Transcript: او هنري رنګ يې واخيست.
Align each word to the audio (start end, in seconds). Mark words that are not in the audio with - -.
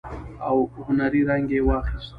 او 0.47 0.55
هنري 0.85 1.21
رنګ 1.29 1.47
يې 1.55 1.59
واخيست. 1.67 2.09